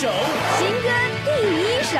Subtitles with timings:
[0.00, 0.08] 首，
[0.56, 0.88] 新歌
[1.24, 1.98] 第一首。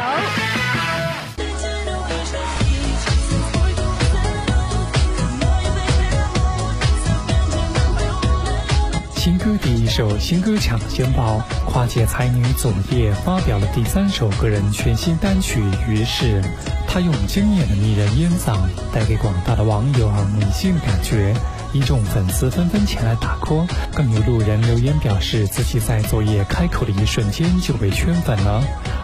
[9.17, 15.61] 新歌第一首，新歌抢先报，跨界才女左叶发表了第三首个人全新单曲
[15.91, 16.41] 《于是》，
[16.87, 18.59] 她用惊艳的迷人烟嗓，
[18.95, 21.35] 带给广大的网友耳目一新的感觉。
[21.73, 28.63] 一众粉丝纷纷前来打 call，更有路人留言表示自己在作业开口的一瞬间就被圈粉了，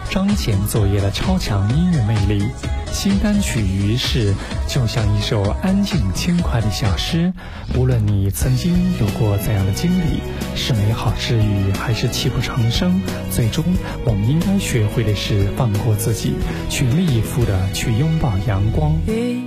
[0.09, 2.45] 彰显作业的超强音乐魅力。
[2.91, 4.33] 新单曲《于是》
[4.67, 7.33] 就像一首安静轻快的小诗，
[7.75, 10.21] 无论你曾经有过怎样的经历，
[10.55, 13.63] 是美好治愈还是泣不成声，最终
[14.05, 16.35] 我们应该学会的是放过自己，
[16.69, 18.93] 全力以赴的去拥抱阳光。
[19.07, 19.43] 于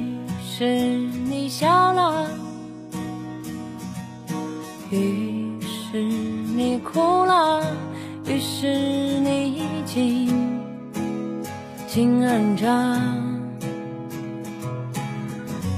[0.46, 2.28] 是你笑了。
[4.90, 7.62] 于是你哭了，
[8.26, 8.66] 于是
[9.20, 10.60] 你已经
[11.86, 12.66] 紧忍着，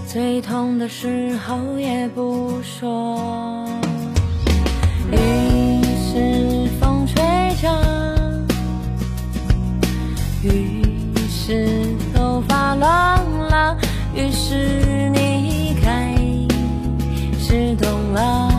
[0.06, 3.68] 最痛的时候也不说。
[5.10, 5.16] 于
[5.96, 7.20] 是风吹
[7.60, 7.68] 着，
[10.44, 10.84] 于
[11.28, 13.76] 是头发乱了，
[14.14, 16.14] 于是你开
[17.40, 18.49] 始懂了。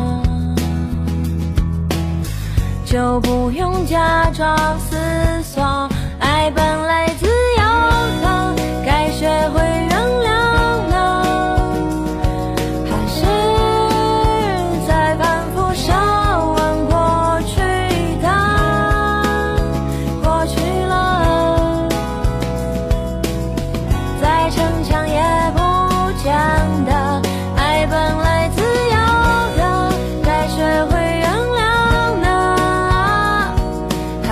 [2.92, 4.97] 就不用假装思
[5.44, 5.88] 索，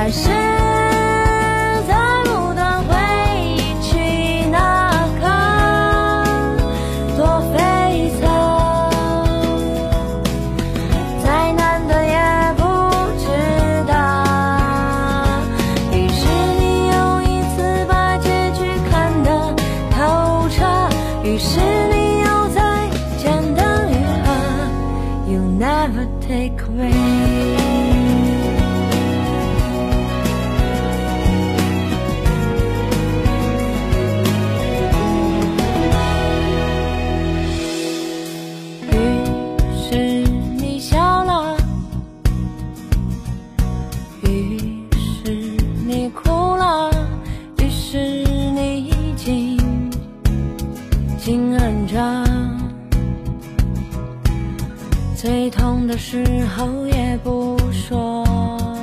[0.02, 0.30] 还是
[1.86, 2.96] 在不断回
[3.58, 5.28] 忆起那刻
[7.18, 7.60] 多悱
[8.22, 8.24] 恻，
[11.22, 12.18] 再难的也
[12.56, 12.64] 不
[13.20, 13.26] 值
[13.88, 13.92] 得。
[15.92, 16.22] 于是
[16.58, 19.54] 你又一次把结局看得
[19.92, 20.64] 透彻，
[21.26, 23.92] 于是你又再简单愈
[24.24, 24.32] 合。
[25.28, 27.59] You never take away。
[51.88, 52.24] 着，
[55.16, 56.24] 最痛的时
[56.56, 58.79] 候也不说。